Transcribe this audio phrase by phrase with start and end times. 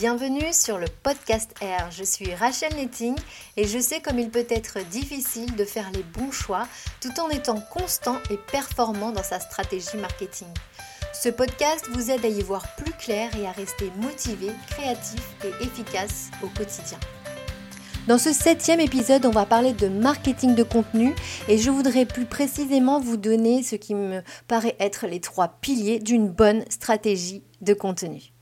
[0.00, 1.90] Bienvenue sur le podcast R.
[1.90, 3.14] Je suis Rachel Netting
[3.58, 6.66] et je sais comme il peut être difficile de faire les bons choix
[7.02, 10.48] tout en étant constant et performant dans sa stratégie marketing.
[11.12, 15.64] Ce podcast vous aide à y voir plus clair et à rester motivé, créatif et
[15.64, 16.98] efficace au quotidien.
[18.08, 21.14] Dans ce septième épisode, on va parler de marketing de contenu
[21.46, 25.98] et je voudrais plus précisément vous donner ce qui me paraît être les trois piliers
[25.98, 28.32] d'une bonne stratégie de contenu.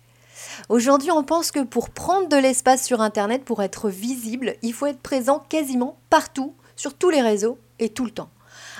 [0.69, 4.87] Aujourd'hui, on pense que pour prendre de l'espace sur Internet, pour être visible, il faut
[4.87, 8.31] être présent quasiment partout, sur tous les réseaux et tout le temps.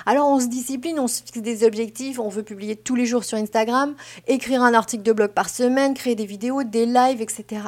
[0.05, 3.23] Alors on se discipline, on se fixe des objectifs, on veut publier tous les jours
[3.23, 3.93] sur Instagram,
[4.27, 7.61] écrire un article de blog par semaine, créer des vidéos, des lives, etc.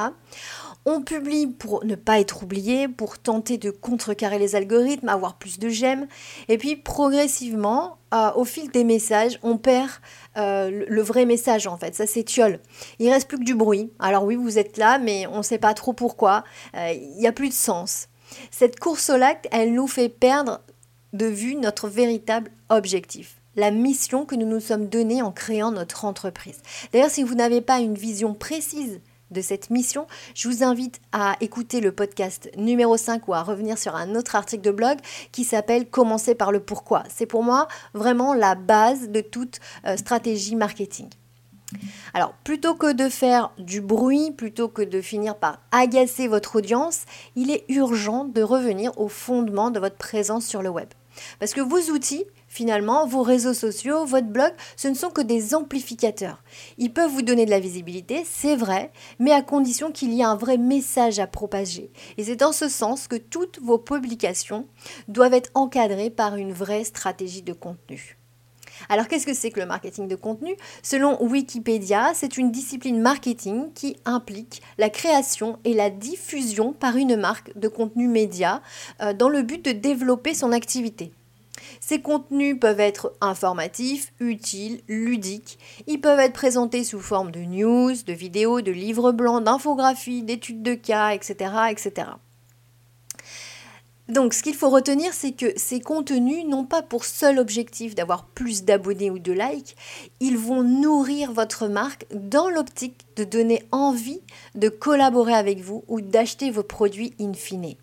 [0.85, 5.59] On publie pour ne pas être oublié, pour tenter de contrecarrer les algorithmes, avoir plus
[5.59, 6.07] de j'aime.
[6.48, 9.91] Et puis progressivement, euh, au fil des messages, on perd
[10.38, 11.94] euh, le vrai message en fait.
[11.94, 12.59] Ça s'étiole.
[12.98, 13.91] Il reste plus que du bruit.
[13.99, 16.44] Alors oui, vous êtes là, mais on ne sait pas trop pourquoi.
[16.76, 18.07] Euh, il n'y a plus de sens.
[18.49, 20.62] Cette course au lac, elle nous fait perdre
[21.13, 26.05] de vue notre véritable objectif la mission que nous nous sommes donnée en créant notre
[26.05, 26.62] entreprise.
[26.93, 29.01] D'ailleurs, si vous n'avez pas une vision précise
[29.32, 33.77] de cette mission, je vous invite à écouter le podcast numéro 5 ou à revenir
[33.77, 34.98] sur un autre article de blog
[35.32, 37.04] qui s'appelle Commencer par le pourquoi.
[37.10, 41.07] C'est pour moi vraiment la base de toute euh, stratégie marketing.
[42.13, 47.05] Alors, plutôt que de faire du bruit, plutôt que de finir par agacer votre audience,
[47.35, 50.90] il est urgent de revenir au fondement de votre présence sur le web.
[51.40, 55.55] Parce que vos outils, Finalement, vos réseaux sociaux, votre blog, ce ne sont que des
[55.55, 56.44] amplificateurs.
[56.77, 60.26] Ils peuvent vous donner de la visibilité, c'est vrai, mais à condition qu'il y ait
[60.26, 61.94] un vrai message à propager.
[62.18, 64.68] Et c'est dans ce sens que toutes vos publications
[65.07, 68.18] doivent être encadrées par une vraie stratégie de contenu.
[68.90, 70.57] Alors qu'est-ce que c'est que le marketing de contenu?
[70.84, 77.16] Selon Wikipédia, c'est une discipline marketing qui implique la création et la diffusion par une
[77.16, 78.62] marque de contenu média
[79.02, 81.13] euh, dans le but de développer son activité.
[81.79, 85.59] Ces contenus peuvent être informatifs, utiles, ludiques.
[85.88, 90.63] Ils peuvent être présentés sous forme de news, de vidéos, de livres blancs, d'infographies, d'études
[90.63, 92.07] de cas, etc., etc.
[94.11, 98.25] Donc ce qu'il faut retenir, c'est que ces contenus n'ont pas pour seul objectif d'avoir
[98.25, 99.78] plus d'abonnés ou de likes,
[100.19, 104.19] ils vont nourrir votre marque dans l'optique de donner envie
[104.53, 107.75] de collaborer avec vous ou d'acheter vos produits in fine.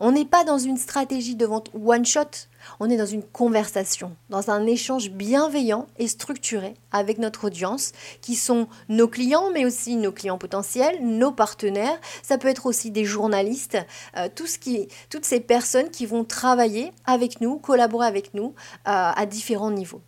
[0.00, 2.48] On n'est pas dans une stratégie de vente one-shot,
[2.78, 8.34] on est dans une conversation, dans un échange bienveillant et structuré avec notre audience, qui
[8.34, 11.98] sont nos clients, mais aussi nos clients potentiels, nos partenaires.
[12.22, 13.78] Ça peut être aussi des journalistes,
[14.16, 18.54] euh, toutes ces personnes qui vont travailler avec nous, collaborer avec nous
[18.86, 20.02] euh, à différents niveaux.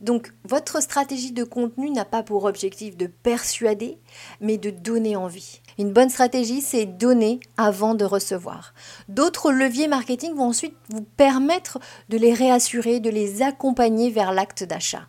[0.00, 3.98] Donc votre stratégie de contenu n'a pas pour objectif de persuader,
[4.40, 5.60] mais de donner envie.
[5.78, 8.74] Une bonne stratégie, c'est donner avant de recevoir.
[9.08, 11.78] D'autres leviers marketing vont ensuite vous permettre
[12.08, 15.08] de les réassurer, de les accompagner vers l'acte d'achat.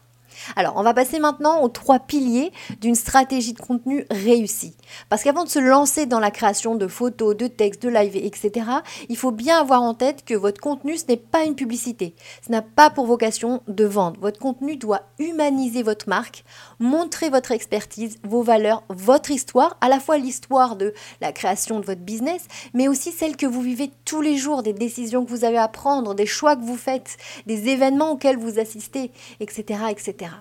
[0.55, 2.51] Alors, on va passer maintenant aux trois piliers
[2.81, 4.75] d'une stratégie de contenu réussie.
[5.09, 8.65] Parce qu'avant de se lancer dans la création de photos, de textes, de live, etc.,
[9.07, 12.15] il faut bien avoir en tête que votre contenu, ce n'est pas une publicité.
[12.45, 14.19] Ce n'a pas pour vocation de vendre.
[14.19, 16.43] Votre contenu doit humaniser votre marque,
[16.79, 21.85] montrer votre expertise, vos valeurs, votre histoire, à la fois l'histoire de la création de
[21.85, 25.45] votre business, mais aussi celle que vous vivez tous les jours, des décisions que vous
[25.45, 30.31] avez à prendre, des choix que vous faites, des événements auxquels vous assistez, etc., etc.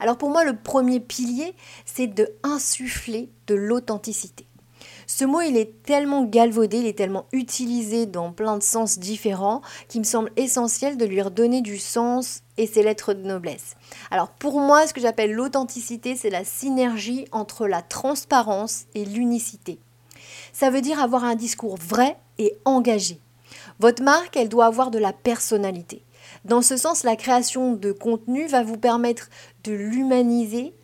[0.00, 1.54] Alors pour moi, le premier pilier,
[1.84, 4.46] c'est de insuffler de l'authenticité.
[5.06, 9.62] Ce mot, il est tellement galvaudé, il est tellement utilisé dans plein de sens différents
[9.88, 13.74] qu'il me semble essentiel de lui redonner du sens et ses lettres de noblesse.
[14.10, 19.78] Alors pour moi, ce que j'appelle l'authenticité, c'est la synergie entre la transparence et l'unicité.
[20.52, 23.18] Ça veut dire avoir un discours vrai et engagé.
[23.80, 26.02] Votre marque, elle doit avoir de la personnalité.
[26.44, 29.28] Dans ce sens, la création de contenu va vous permettre
[29.64, 30.74] de l'humaniser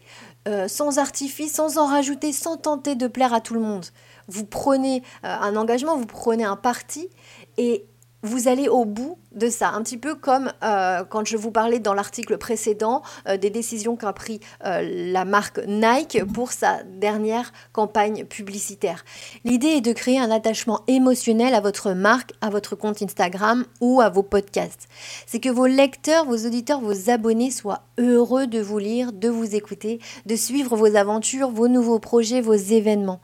[0.46, 3.86] euh, sans artifice, sans en rajouter, sans tenter de plaire à tout le monde.
[4.28, 7.08] Vous prenez euh, un engagement, vous prenez un parti
[7.56, 7.86] et
[8.22, 9.70] vous allez au bout de ça.
[9.70, 13.96] Un petit peu comme euh, quand je vous parlais dans l'article précédent euh, des décisions
[13.96, 14.80] qu'a pris euh,
[15.12, 19.04] la marque Nike pour sa dernière campagne publicitaire.
[19.44, 24.00] L'idée est de créer un attachement émotionnel à votre marque, à votre compte Instagram ou
[24.00, 24.88] à vos podcasts.
[25.26, 29.54] C'est que vos lecteurs, vos auditeurs, vos abonnés soient heureux de vous lire, de vous
[29.54, 33.20] écouter, de suivre vos aventures, vos nouveaux projets, vos événements.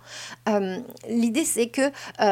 [1.09, 1.91] L'idée c'est que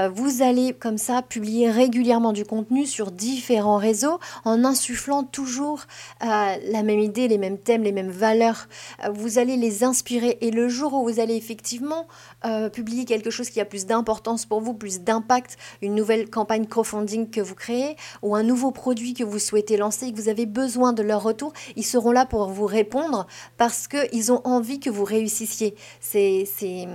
[0.09, 5.83] vous allez comme ça publier régulièrement du contenu sur différents différents réseaux, en insufflant toujours
[6.23, 6.27] euh,
[6.71, 8.69] la même idée, les mêmes thèmes, les mêmes valeurs.
[9.05, 12.07] Euh, vous allez les inspirer et le jour où vous allez effectivement
[12.45, 16.67] euh, publier quelque chose qui a plus d'importance pour vous, plus d'impact, une nouvelle campagne
[16.67, 20.47] crowdfunding que vous créez ou un nouveau produit que vous souhaitez lancer que vous avez
[20.47, 23.27] besoin de leur retour, ils seront là pour vous répondre
[23.57, 25.75] parce qu'ils ont envie que vous réussissiez.
[26.01, 26.87] C'est, c'est,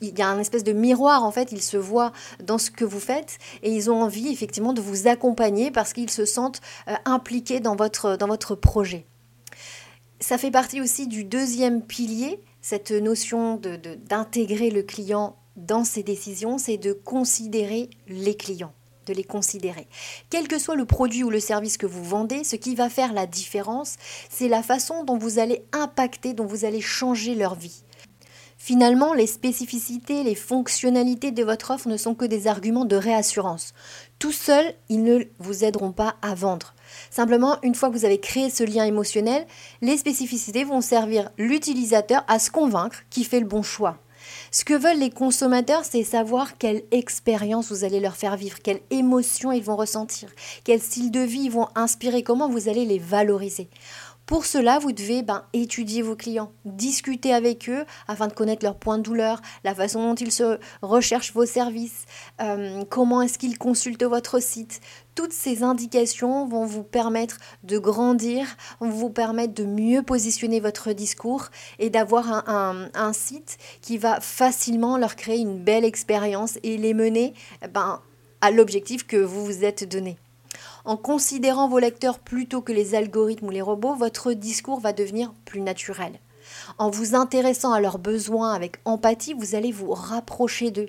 [0.00, 2.12] il, y a un espèce de miroir en fait, ils se voient
[2.42, 6.07] dans ce que vous faites et ils ont envie effectivement de vous accompagner parce qu'ils
[6.10, 9.06] se sentent euh, impliqués dans votre, dans votre projet.
[10.20, 13.60] Ça fait partie aussi du deuxième pilier, cette notion
[14.08, 18.72] d'intégrer le client dans ses décisions, c'est de considérer les clients
[19.08, 19.88] de les considérer.
[20.30, 23.12] Quel que soit le produit ou le service que vous vendez, ce qui va faire
[23.12, 23.96] la différence,
[24.28, 27.82] c'est la façon dont vous allez impacter, dont vous allez changer leur vie.
[28.58, 33.72] Finalement, les spécificités, les fonctionnalités de votre offre ne sont que des arguments de réassurance.
[34.18, 36.74] Tout seul, ils ne vous aideront pas à vendre.
[37.08, 39.46] Simplement, une fois que vous avez créé ce lien émotionnel,
[39.80, 43.98] les spécificités vont servir l'utilisateur à se convaincre qu'il fait le bon choix.
[44.50, 48.80] Ce que veulent les consommateurs, c'est savoir quelle expérience vous allez leur faire vivre, quelle
[48.90, 50.28] émotion ils vont ressentir,
[50.64, 53.68] quel style de vie ils vont inspirer, comment vous allez les valoriser.
[54.28, 58.76] Pour cela, vous devez ben, étudier vos clients, discuter avec eux afin de connaître leurs
[58.76, 62.04] points de douleur, la façon dont ils se recherchent vos services,
[62.42, 64.82] euh, comment est-ce qu'ils consultent votre site.
[65.14, 68.46] Toutes ces indications vont vous permettre de grandir,
[68.80, 71.46] vont vous permettre de mieux positionner votre discours
[71.78, 77.32] et d'avoir un, site qui va facilement leur créer une belle expérience et les mener
[77.72, 78.02] ben,
[78.42, 80.18] à l'objectif que vous vous êtes donné.
[80.88, 85.34] En considérant vos lecteurs plutôt que les algorithmes ou les robots, votre discours va devenir
[85.44, 86.18] plus naturel.
[86.78, 90.88] En vous intéressant à leurs besoins avec empathie, vous allez vous rapprocher d'eux.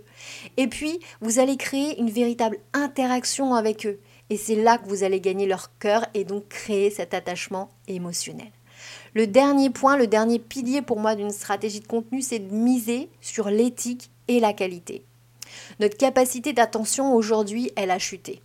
[0.56, 4.00] Et puis, vous allez créer une véritable interaction avec eux.
[4.30, 8.54] Et c'est là que vous allez gagner leur cœur et donc créer cet attachement émotionnel.
[9.16, 13.10] Le dernier point, le dernier pilier pour moi d'une stratégie de contenu, c'est de miser
[13.20, 15.04] sur l'éthique et la qualité.
[15.82, 18.42] Notre capacité d'attention aujourd'hui, elle a chuté.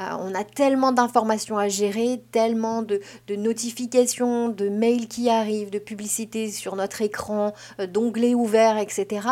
[0.00, 5.78] Euh, on a tellement d'informations à gérer, tellement de, notifications, de mails qui arrivent, de
[5.78, 9.26] publicités sur notre écran, euh, d'onglets ouverts, etc.,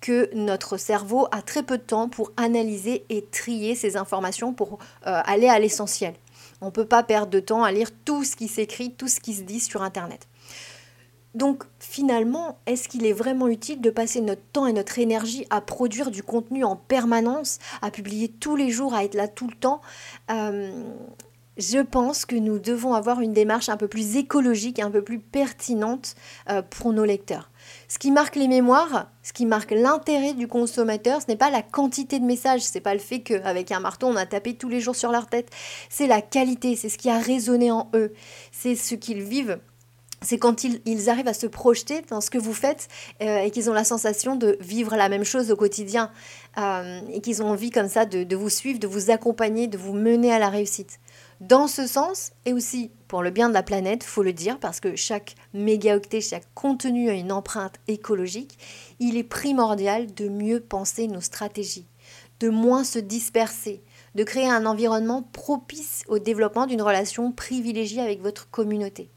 [0.00, 4.78] que notre cerveau a très peu de temps pour analyser et trier ces informations pour
[5.06, 6.14] euh, aller à l'essentiel.
[6.60, 9.20] On ne peut pas perdre de temps à lire tout ce qui s'écrit, tout ce
[9.20, 10.26] qui se dit sur Internet.
[11.36, 15.60] Donc finalement, est-ce qu'il est vraiment utile de passer notre temps et notre énergie à
[15.60, 19.54] produire du contenu en permanence, à publier tous les jours, à être là tout le
[19.54, 19.82] temps?
[20.30, 20.72] Euh,
[21.58, 25.18] Je pense que nous devons avoir une démarche un peu plus écologique, un peu plus
[25.18, 26.14] pertinente
[26.50, 27.50] euh, pour nos lecteurs.
[27.88, 31.62] Ce qui marque les mémoires, ce qui marque l'intérêt du consommateur, ce n'est pas la
[31.62, 34.68] quantité de messages, ce n'est pas le fait qu'avec un marteau on a tapé tous
[34.68, 35.48] les jours sur leur tête,
[35.88, 38.12] c'est la qualité, c'est ce qui a résonné en eux,
[38.52, 39.58] c'est ce qu'ils vivent
[40.22, 42.88] c'est quand ils, arrivent à se projeter dans ce que vous faites
[43.22, 46.10] euh, et qu'ils ont la sensation de vivre la même chose au quotidien
[46.58, 49.92] euh, et qu'ils ont envie comme ça de, vous suivre, de vous accompagner, de vous
[49.92, 50.98] mener à la réussite.
[51.40, 54.80] Dans ce sens, et aussi pour le bien de la planète, faut le dire, parce
[54.80, 58.58] que chaque mégaoctet, chaque contenu a une empreinte écologique,
[59.00, 61.86] il est primordial de mieux penser nos stratégies,
[62.40, 63.82] de moins se disperser,
[64.14, 69.10] de créer un environnement propice au développement d'une relation privilégiée avec votre communauté.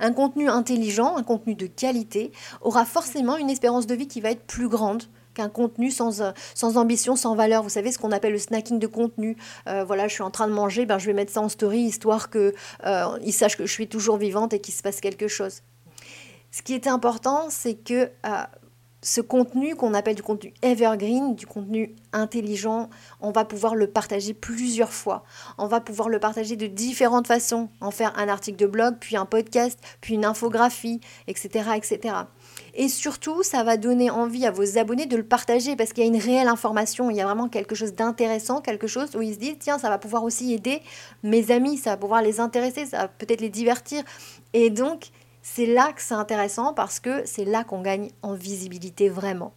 [0.00, 2.32] Un contenu intelligent, un contenu de qualité,
[2.62, 5.04] aura forcément une espérance de vie qui va être plus grande
[5.34, 6.32] qu'un contenu sans, euh,
[6.74, 7.62] ambition, sans valeur.
[7.62, 9.36] Vous savez ce qu'on appelle le snacking de contenu.
[9.68, 11.80] Euh, voilà, je suis en train de manger, ben, je vais mettre ça en story
[11.80, 12.52] histoire qu'ils
[12.86, 15.62] euh, sachent que je suis toujours vivante et qu'il se passe quelque chose.
[16.50, 18.10] Ce qui est important, c'est que
[19.02, 22.90] ce contenu qu'on appelle du contenu evergreen, du contenu intelligent,
[23.20, 25.24] on va pouvoir le partager plusieurs fois.
[25.58, 29.16] On va pouvoir le partager de différentes façons, en faire un article de blog, puis
[29.16, 31.70] un podcast, puis une infographie, etc.
[31.76, 32.14] etc.
[32.74, 36.06] Et surtout, ça va donner envie à vos abonnés de le partager parce qu'il y
[36.06, 39.34] a une réelle information, il y a vraiment quelque chose d'intéressant, quelque chose où ils
[39.34, 40.82] se disent, tiens, ça va pouvoir aussi aider
[41.22, 44.02] mes amis, ça va pouvoir les intéresser, ça va peut-être les divertir.
[44.52, 45.10] Et donc,
[45.42, 49.54] c'est là que c'est intéressant parce que c'est là qu'on gagne en visibilité vraiment.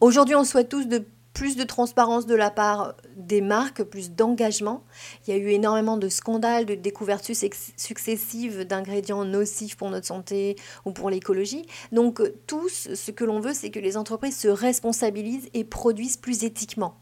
[0.00, 4.84] Aujourd'hui, on souhaite tous de plus de transparence de la part des marques, plus d'engagement.
[5.26, 7.30] Il y a eu énormément de scandales, de découvertes
[7.76, 11.66] successives d'ingrédients nocifs pour notre santé ou pour l'écologie.
[11.90, 16.44] Donc tous, ce que l'on veut, c'est que les entreprises se responsabilisent et produisent plus
[16.44, 16.96] éthiquement.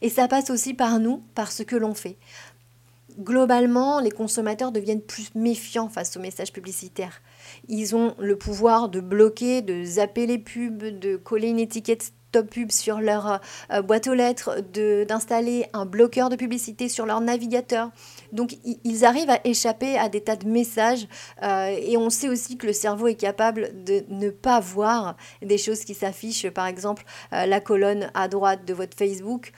[0.00, 2.16] Et ça passe aussi par nous, par ce que l'on fait
[3.18, 7.22] globalement, les consommateurs deviennent plus méfiants face aux messages publicitaires.
[7.68, 12.50] Ils ont le pouvoir de bloquer, de zapper les pubs, de coller une étiquette top
[12.50, 13.40] pub sur leur
[13.72, 14.60] euh, boîte aux lettres,
[15.06, 17.92] d'installer un bloqueur de publicité sur leur navigateur.
[18.32, 21.06] Donc ils arrivent à échapper à des tas de messages
[21.44, 25.58] euh, et on sait aussi que le cerveau est capable de ne pas voir des
[25.58, 29.52] choses qui s'affichent, par exemple euh, la colonne à droite de votre Facebook.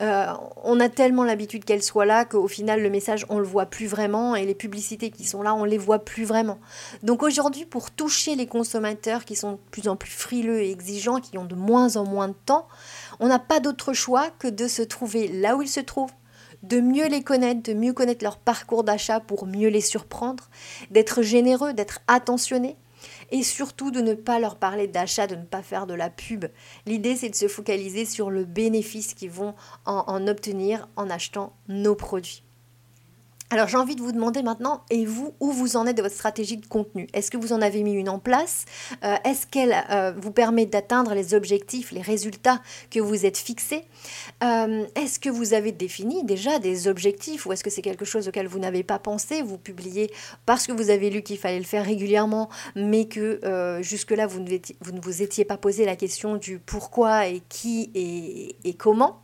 [0.00, 0.26] Euh,
[0.62, 3.86] on a tellement l'habitude qu'elle soit là qu'au final, le message, on le voit plus
[3.86, 6.58] vraiment et les publicités qui sont là, on les voit plus vraiment.
[7.02, 11.20] Donc aujourd'hui, pour toucher les consommateurs qui sont de plus en plus frileux et exigeants,
[11.20, 12.66] qui ont de moins en moins de temps,
[13.18, 16.12] on n'a pas d'autre choix que de se trouver là où ils se trouvent,
[16.62, 20.48] de mieux les connaître, de mieux connaître leur parcours d'achat pour mieux les surprendre,
[20.90, 22.76] d'être généreux, d'être attentionné
[23.30, 26.46] et surtout de ne pas leur parler d'achat, de ne pas faire de la pub.
[26.86, 31.94] L'idée, c'est de se focaliser sur le bénéfice qu'ils vont en, obtenir en achetant nos
[31.94, 32.42] produits.
[33.52, 36.14] Alors j'ai envie de vous demander maintenant, et vous, où vous en êtes de votre
[36.14, 37.08] stratégie de contenu?
[37.12, 38.64] Est-ce que vous en avez mis une en place?
[39.02, 43.82] Euh, Est-ce qu'elle euh, vous permet d'atteindre les objectifs, les résultats que vous êtes fixés?
[44.44, 48.28] Euh, Est-ce que vous avez défini déjà des objectifs ou est-ce que c'est quelque chose
[48.28, 49.42] auquel vous n'avez pas pensé?
[49.42, 50.12] Vous publiez
[50.46, 53.40] parce que vous avez lu qu'il fallait le faire régulièrement, mais que
[53.82, 57.90] jusque-là, vous, ne vous étiez pas posé la question du pourquoi et qui
[58.64, 59.20] et comment?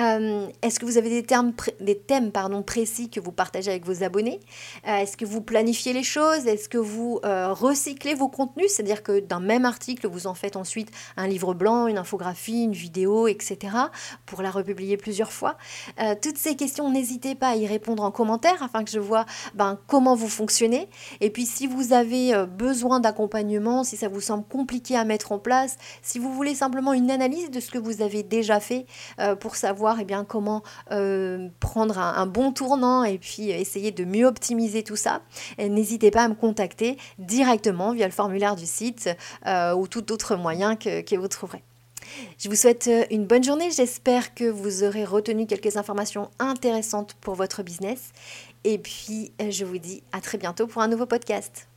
[0.00, 3.84] Euh, est-ce que vous avez des, termes, des thèmes pardon, précis que vous partagez avec
[3.84, 4.40] vos abonnés?
[4.86, 6.46] Euh, Est-ce que vous planifiez les choses?
[6.46, 8.72] Est-ce que vous euh, recyclez vos contenus?
[8.72, 12.72] C'est-à-dire que d'un même article, vous en faites ensuite un livre blanc, une infographie, une
[12.72, 13.76] vidéo, etc.
[14.26, 15.56] pour la republier plusieurs fois.
[16.22, 19.78] toutes ces questions, n'hésitez pas à y répondre en commentaire afin que je vois ben,
[19.86, 20.88] comment vous fonctionnez.
[21.20, 25.38] Et puis si vous avez besoin d'accompagnement, si ça vous semble compliqué à mettre en
[25.38, 28.86] place, si vous voulez simplement une analyse de ce que vous avez déjà fait
[29.40, 34.04] pour pour savoir eh bien, comment euh, prendre un, bon tournant et puis essayer de
[34.04, 35.22] mieux optimiser tout ça,
[35.58, 39.08] n'hésitez pas à me contacter directement via le formulaire du site
[39.46, 41.62] euh, ou tout autre moyen que, que vous trouverez.
[42.38, 43.70] Je vous souhaite euh, une bonne journée.
[43.70, 48.12] J'espère que vous aurez retenu quelques informations intéressantes pour votre business.
[48.64, 51.68] Et puis, je vous dis à très bientôt pour un nouveau podcast.